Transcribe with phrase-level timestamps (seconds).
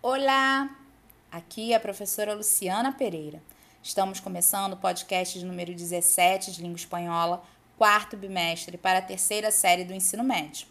[0.00, 0.78] Olá!
[1.28, 3.42] Aqui é a professora Luciana Pereira.
[3.82, 7.42] Estamos começando o podcast de número 17 de língua espanhola,
[7.76, 10.68] quarto bimestre, para a terceira série do ensino médio.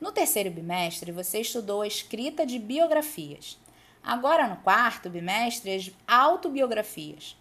[0.00, 3.56] No terceiro bimestre, você estudou a escrita de biografias.
[4.02, 7.36] Agora, no quarto bimestre, as autobiografias.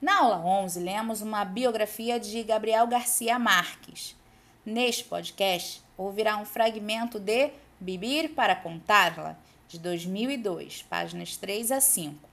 [0.00, 4.16] Na aula 11, lemos uma biografia de Gabriel Garcia Marques.
[4.64, 9.38] Neste podcast, ouvirá um fragmento de Vivir para Contá-la,
[9.72, 12.28] de 2002, páginas 3 a 5,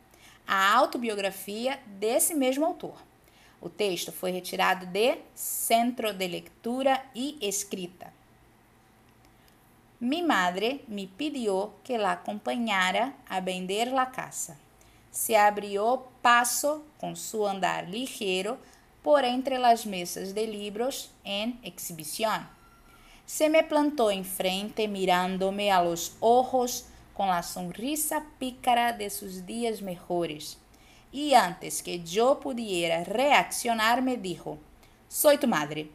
[0.48, 2.98] a autobiografia desse mesmo autor.
[3.60, 8.14] O texto foi retirado de Centro de Lectura y Escrita.
[10.00, 14.58] Mi madre me pidió que la acompañara a vender la casa.
[15.10, 18.60] Se abrió paso con su andar ligero
[19.02, 22.48] por entre las mesas de libros en exhibición.
[23.26, 26.86] Se me plantó enfrente mirándome a los ojos
[27.18, 30.60] con la sonrisa pícara de sus días mejores.
[31.12, 34.60] Y antes que yo pudiera reaccionar, me dijo,
[35.08, 35.90] Soy tu madre.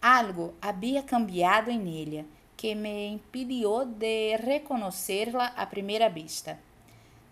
[0.00, 2.24] Algo había cambiado en ella
[2.56, 6.58] que me impidió de reconocerla a primera vista.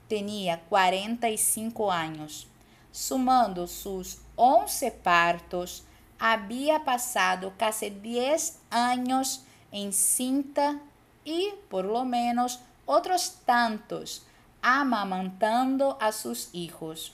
[0.09, 2.47] Tenía 45 años.
[2.93, 5.83] Sumando sus 11 partos,
[6.17, 9.43] había pasado casi 10 años
[9.73, 10.81] encinta
[11.29, 14.23] y por lo menos otros tantos
[14.63, 17.13] amamantando a sus hijos.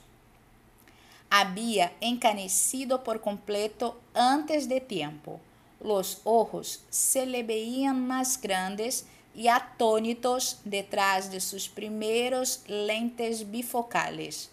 [1.30, 5.40] Había encanecido por completo antes de tiempo.
[5.82, 14.50] Los ojos se le veían más grandes y atónitos detrás de sus primeros lentes bifocales,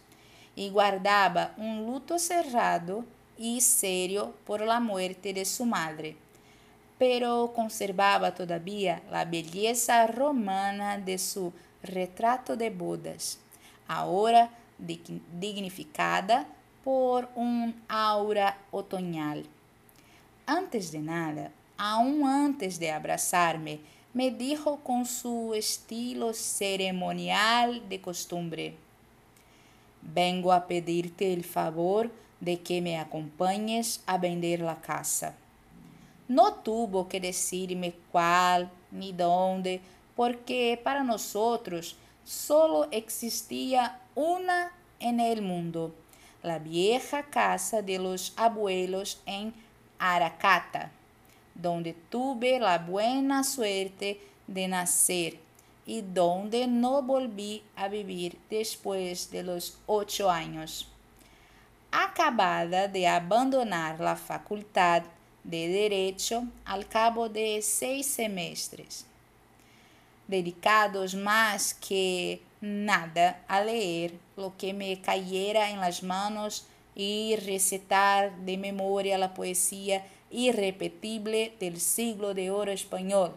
[0.55, 3.05] y guardaba un luto cerrado
[3.37, 6.17] y serio por la muerte de su madre,
[7.01, 13.39] pero conservaba todavía la belleza romana de su retrato de bodas,
[13.87, 16.45] ahora dignificada
[16.83, 19.47] por un aura otoñal.
[20.45, 23.79] Antes de nada, aún antes de abrazarme,
[24.13, 28.75] me dijo con su estilo ceremonial de costumbre,
[30.03, 35.35] Vengo a pedirte el favor de que me acompañes a vender la casa.
[36.31, 39.81] No tuvo que decirme cuál ni dónde,
[40.15, 44.71] porque para nosotros solo existía una
[45.01, 45.93] en el mundo,
[46.41, 49.53] la vieja casa de los abuelos en
[49.99, 50.89] Aracata,
[51.53, 55.37] donde tuve la buena suerte de nacer
[55.85, 60.87] y donde no volví a vivir después de los ocho años.
[61.91, 65.03] acabada de abandonar la facultad
[65.43, 69.05] de Derecho al cabo de seis semestres,
[70.27, 76.65] dedicados más que nada a leer lo que me cayera en las manos
[76.95, 83.35] y recitar de memoria la poesía irrepetible del siglo de oro español.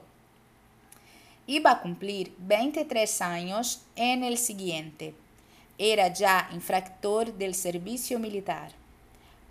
[1.46, 5.14] Iba a cumplir 23 años en el siguiente
[5.78, 8.70] era já infractor del serviço militar.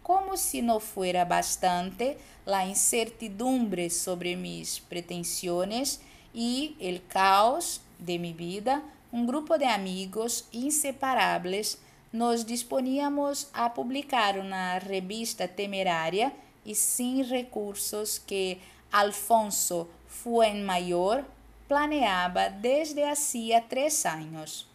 [0.04, 6.02] Como se não fuera bastante la incertidumbre sobre mis pretensiones
[6.36, 11.78] e el caos de mi vida, um grupo de amigos inseparables
[12.12, 16.34] nos disponíamos a publicar uma revista temerária
[16.66, 18.60] e sem recursos que
[18.92, 21.24] Alfonso Fuenmayor
[21.68, 24.68] planeava desde hacía três anos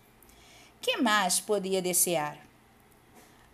[0.80, 2.38] que mais podia desejar?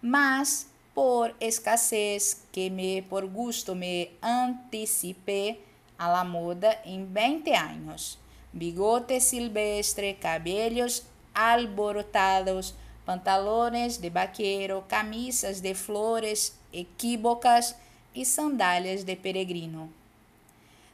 [0.00, 5.60] Mas, por escassez que me por gusto me anticipé
[5.98, 8.18] a la moda em 20 anos.
[8.52, 12.74] Bigote silvestre, cabelos alborotados,
[13.04, 17.76] pantalones de vaqueiro, camisas de flores equívocas
[18.14, 19.90] e sandálias de peregrino.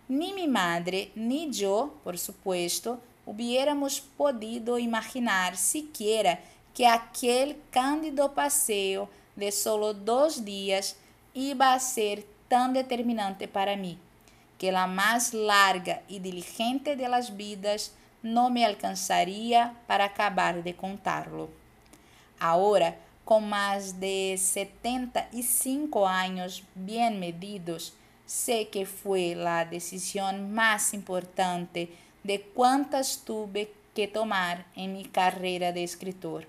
[0.09, 6.41] Ni mi madre ni yo, por supuesto, hubiéramos podido imaginar siquiera
[6.75, 9.09] que aquel cándido paseo
[9.41, 10.97] de solo dos días
[11.35, 13.99] iba a ser tan determinante para mí,
[14.59, 17.93] que la más larga y diligente de las vidas
[18.23, 21.49] no me alcanzaría para acabar de contarlo.
[22.39, 27.95] Ahora, con más de 75 años bien medidos,
[28.27, 31.91] sé que fue la decisión más importante
[32.23, 36.47] de quantas tuve que tomar em minha carreira de escritor,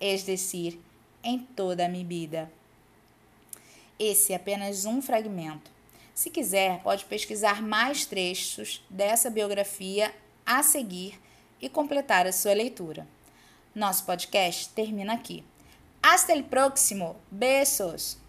[0.00, 0.80] es decir,
[1.24, 2.50] em toda a vida.
[3.98, 5.70] Esse é apenas um fragmento.
[6.14, 10.14] Se quiser, pode pesquisar mais trechos dessa biografia
[10.46, 11.20] a seguir
[11.60, 13.06] e completar a sua leitura.
[13.74, 15.42] Nosso podcast termina aqui.
[16.02, 17.16] Hasta el próximo.
[17.30, 18.23] Beijos!